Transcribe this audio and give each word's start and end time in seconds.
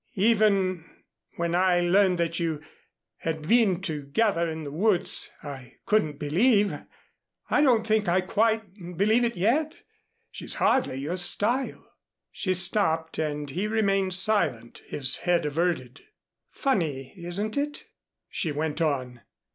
Even 0.17 0.83
when 1.35 1.53
I 1.53 1.79
learned 1.79 2.17
that 2.17 2.39
you 2.39 2.59
had 3.17 3.47
been 3.47 3.81
together 3.81 4.49
in 4.49 4.63
the 4.63 4.71
woods, 4.71 5.29
I 5.43 5.75
couldn't 5.85 6.17
believe 6.17 6.73
I 7.51 7.61
don't 7.61 7.85
think 7.85 8.07
I 8.07 8.21
quite 8.21 8.63
believe 8.97 9.23
it 9.23 9.35
yet. 9.37 9.75
She's 10.31 10.55
hardly 10.55 10.95
your 10.95 11.17
style" 11.17 11.85
She 12.31 12.55
stopped 12.55 13.19
and 13.19 13.47
he 13.51 13.67
remained 13.67 14.15
silent, 14.15 14.81
his 14.87 15.17
head 15.17 15.45
averted. 15.45 16.01
"Funny, 16.49 17.13
isn't 17.15 17.55
it?" 17.55 17.83
she 18.27 18.51
went 18.51 18.81
on. 18.81 19.21